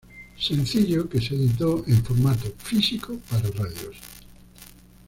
[0.39, 3.97] Sencillo que se editó en formato físico para radios.